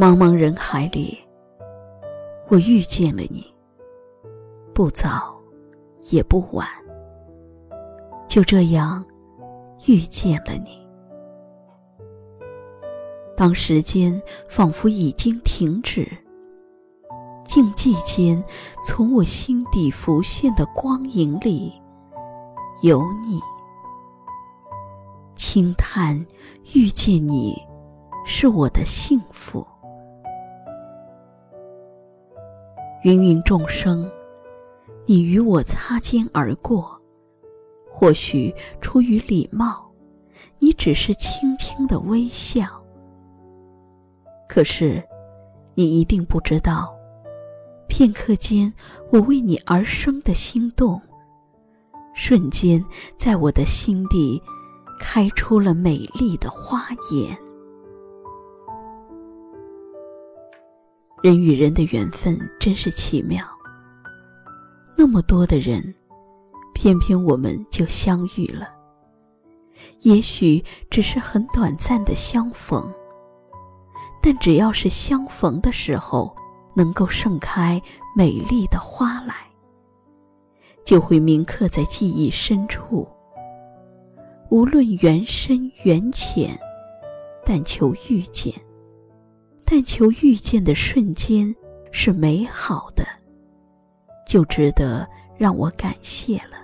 [0.00, 1.18] 茫茫人海里，
[2.48, 3.44] 我遇见了你。
[4.72, 5.38] 不早，
[6.10, 6.66] 也不晚，
[8.26, 9.04] 就这样
[9.84, 10.88] 遇见了你。
[13.36, 16.10] 当时间仿佛已经停止，
[17.44, 18.42] 静寂间，
[18.82, 21.74] 从我心底浮现的光影里，
[22.80, 23.38] 有你。
[25.36, 26.18] 轻叹
[26.72, 27.54] 遇见你，
[28.24, 29.62] 是我的幸福。
[33.02, 34.10] 芸芸众生，
[35.06, 37.00] 你与我擦肩而过，
[37.90, 39.90] 或许出于礼貌，
[40.58, 42.66] 你只是轻轻的微笑。
[44.46, 45.02] 可是，
[45.74, 46.94] 你一定不知道，
[47.88, 48.70] 片刻间
[49.10, 51.00] 我为你而生的心动，
[52.14, 52.84] 瞬间
[53.16, 54.42] 在我的心底
[55.00, 57.34] 开出了美丽的花颜。
[61.22, 63.44] 人与人的缘分真是奇妙。
[64.96, 65.94] 那么多的人，
[66.74, 68.68] 偏偏我们就相遇了。
[70.00, 72.90] 也许只是很短暂的相逢，
[74.22, 76.34] 但只要是相逢的时候，
[76.74, 77.80] 能够盛开
[78.16, 79.34] 美丽的花来，
[80.84, 83.06] 就会铭刻在记忆深处。
[84.48, 86.58] 无论缘深缘浅，
[87.44, 88.54] 但求遇见。
[89.72, 91.54] 但求遇见的瞬间
[91.92, 93.06] 是美好的，
[94.26, 96.58] 就值得让我感谢了。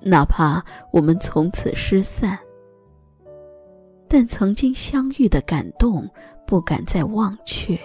[0.00, 2.38] 哪怕我们从此失散，
[4.08, 6.08] 但曾经相遇的感动
[6.46, 7.78] 不敢再忘却。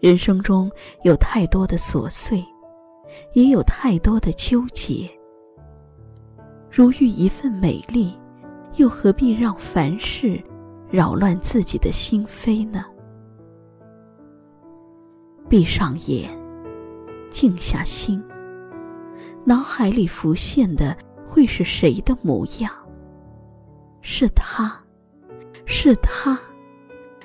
[0.00, 0.68] 人生中
[1.04, 2.44] 有太多的琐碎，
[3.34, 5.08] 也有太多的纠结。
[6.68, 8.12] 如遇一份美丽，
[8.74, 10.42] 又何必让凡事？
[10.92, 12.84] 扰乱自己的心扉呢？
[15.48, 16.30] 闭上眼，
[17.30, 18.22] 静下心，
[19.42, 20.94] 脑海里浮现的
[21.26, 22.70] 会是谁的模样？
[24.02, 24.84] 是他，
[25.64, 26.38] 是他，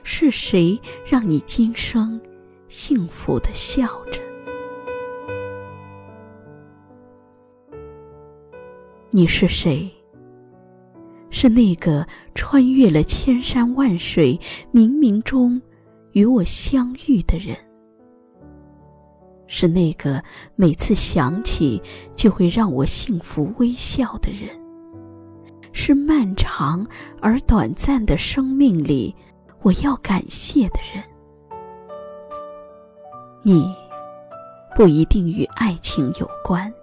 [0.01, 2.21] 是谁让你今生
[2.69, 4.21] 幸福的笑着？
[9.11, 9.91] 你是谁？
[11.39, 12.03] 是那个
[12.33, 14.35] 穿越了千山万水、
[14.73, 15.61] 冥冥中
[16.13, 17.55] 与我相遇的人，
[19.45, 20.19] 是那个
[20.55, 21.79] 每次想起
[22.15, 24.49] 就会让我幸福微笑的人，
[25.71, 26.83] 是漫长
[27.21, 29.15] 而短暂的生命里
[29.61, 31.03] 我要感谢的人。
[33.43, 33.71] 你
[34.75, 36.73] 不一定与爱情有关，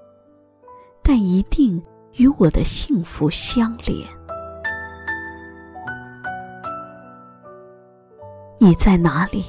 [1.02, 1.82] 但一定
[2.12, 4.06] 与我的幸福相连。
[8.64, 9.44] 你在哪里？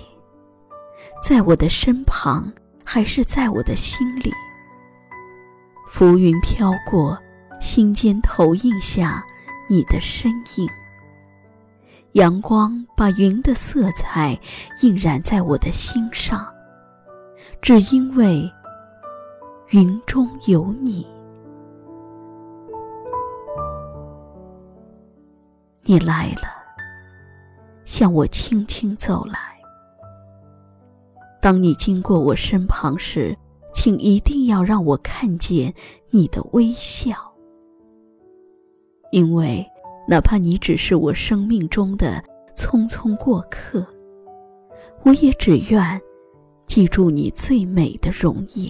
[1.24, 2.52] 在我的身旁，
[2.84, 4.30] 还是在我的心里？
[5.88, 7.18] 浮云飘过，
[7.62, 9.26] 心间投影下
[9.70, 10.68] 你的身影。
[12.12, 14.38] 阳光把云的色彩
[14.81, 16.46] 映染在我的心上，
[17.62, 18.52] 只因为
[19.70, 21.08] 云中有你。
[25.84, 26.65] 你来了。
[27.96, 29.40] 向我轻轻走来。
[31.42, 33.34] 当你经过我身旁时，
[33.74, 35.74] 请一定要让我看见
[36.10, 37.16] 你的微笑，
[39.14, 39.66] 因为
[40.10, 42.22] 哪怕你只是我生命中的
[42.54, 43.88] 匆匆过客，
[45.06, 46.02] 我也只愿
[46.66, 48.70] 记住你最美的容颜。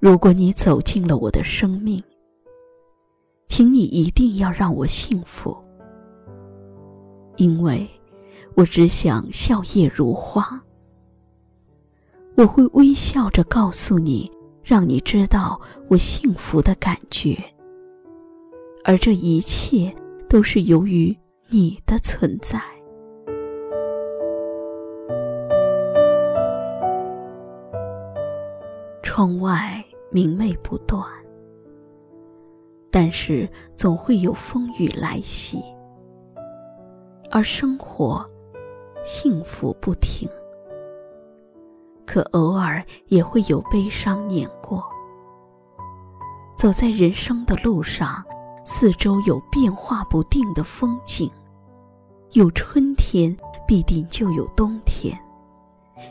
[0.00, 2.02] 如果你走进了我的生命，
[3.48, 5.54] 请你一定要让我幸福。
[7.42, 7.84] 因为，
[8.54, 10.62] 我只想笑靥如花。
[12.36, 14.30] 我会微笑着告诉你，
[14.62, 17.36] 让你知道我幸福的感觉。
[18.84, 19.92] 而这一切
[20.28, 21.16] 都是由于
[21.48, 22.62] 你的存在。
[29.02, 31.04] 窗外明媚不断，
[32.88, 35.58] 但是总会有风雨来袭。
[37.34, 38.22] 而生活，
[39.02, 40.28] 幸福不停，
[42.04, 44.84] 可偶尔也会有悲伤碾过。
[46.58, 48.22] 走在人生的路上，
[48.66, 51.30] 四周有变化不定的风景，
[52.32, 53.34] 有春天，
[53.66, 55.16] 必定就有冬天；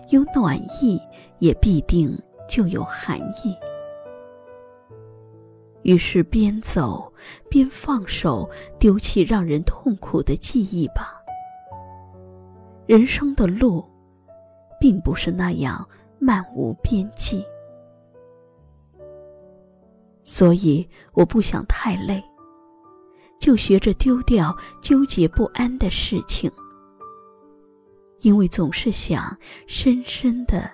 [0.09, 0.99] 有暖意，
[1.37, 2.19] 也必定
[2.49, 3.55] 就有寒意。
[5.83, 7.11] 于是边走
[7.49, 8.49] 边放手，
[8.79, 11.17] 丢弃让人痛苦的记忆吧。
[12.85, 13.83] 人生的路，
[14.79, 15.87] 并不是那样
[16.19, 17.43] 漫无边际，
[20.23, 22.21] 所以我不想太累，
[23.39, 26.51] 就学着丢掉纠结不安的事情，
[28.19, 29.35] 因为总是想
[29.67, 30.69] 深深的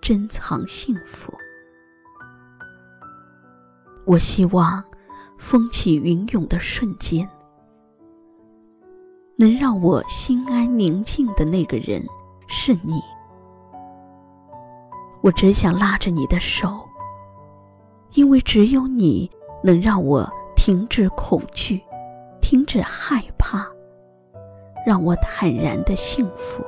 [0.00, 1.32] 珍藏幸福。
[4.06, 4.84] 我希望，
[5.38, 7.28] 风起云涌的瞬间。
[9.36, 12.04] 能让我心安宁静的那个人
[12.46, 13.00] 是你，
[15.22, 16.88] 我只想拉着你的手，
[18.12, 19.28] 因为只有你
[19.62, 20.24] 能让我
[20.54, 21.82] 停止恐惧，
[22.40, 23.66] 停止害怕，
[24.86, 26.62] 让我坦然的幸福。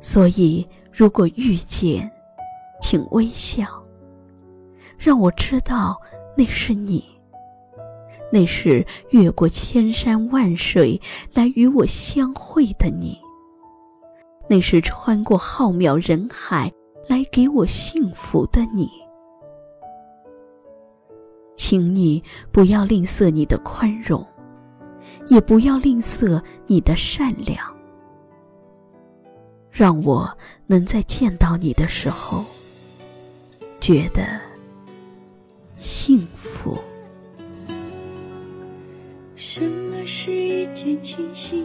[0.00, 2.10] 所以，如果遇见，
[2.90, 3.66] 请微笑，
[4.96, 6.00] 让我知道
[6.34, 7.04] 那是你。
[8.32, 10.98] 那是越过千山万水
[11.34, 13.20] 来与我相会的你，
[14.48, 16.72] 那是穿过浩渺人海
[17.06, 18.88] 来给我幸福的你。
[21.56, 24.26] 请你不要吝啬你的宽容，
[25.26, 27.62] 也不要吝啬你的善良，
[29.70, 30.26] 让我
[30.66, 32.42] 能在见到你的时候
[33.88, 34.22] 觉得
[35.78, 36.76] 幸福。
[39.34, 41.64] 什么是一见倾心？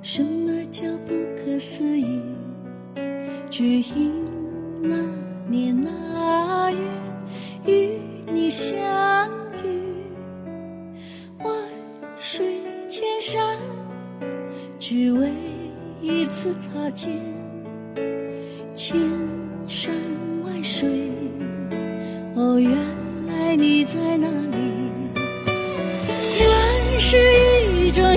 [0.00, 2.22] 什么叫不可思议？
[3.50, 4.24] 只因
[4.80, 4.96] 那
[5.46, 6.78] 年那月
[7.66, 7.98] 与
[8.32, 8.74] 你相
[9.62, 9.68] 遇，
[11.44, 11.54] 万
[12.18, 13.58] 水千山，
[14.80, 15.30] 只为
[16.00, 17.20] 一次擦肩。
[18.74, 18.98] 千
[19.68, 19.94] 山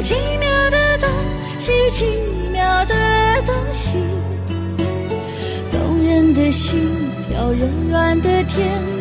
[0.06, 1.10] 奇妙的东
[1.58, 2.06] 西，奇
[2.52, 2.94] 妙的
[3.44, 3.90] 东西，
[5.72, 6.78] 动人的心
[7.28, 8.95] 跳，柔软的天。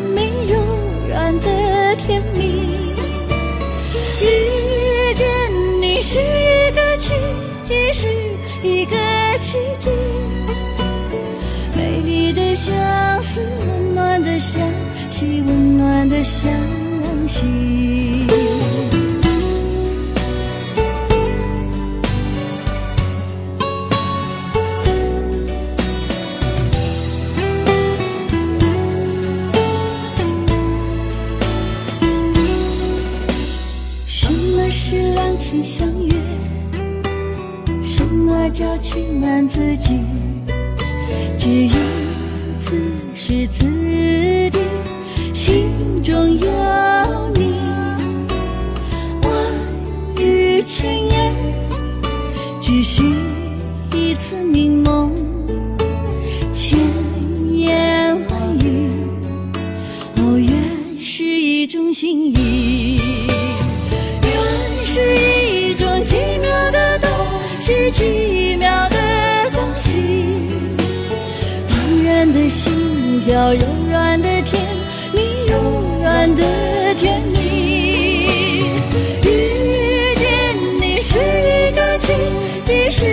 [38.27, 40.03] 什么叫情难自禁？
[41.37, 41.71] 只因
[42.59, 42.75] 此
[43.13, 43.63] 时此
[44.49, 44.59] 地，
[45.31, 45.69] 心
[46.01, 47.53] 中有你。
[49.21, 49.31] 万
[50.17, 51.35] 语千言，
[52.59, 53.03] 只需
[53.93, 54.83] 一次凝
[73.35, 74.63] 心跳，柔软的甜
[75.13, 75.59] 蜜，柔
[76.01, 76.41] 软的
[76.95, 78.63] 甜蜜。
[79.23, 82.13] 遇见你是一个奇
[82.63, 83.05] 迹，是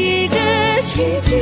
[0.00, 0.36] 一个
[0.82, 1.34] 奇迹。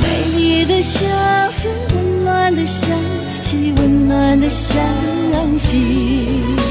[0.00, 0.04] 美
[0.34, 1.02] 丽的相
[1.50, 2.88] 思，温暖的相
[3.42, 4.80] 惜，温暖的相
[5.58, 6.63] 惜。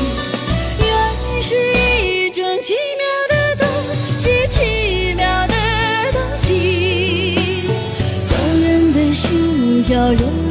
[10.16, 10.43] 柔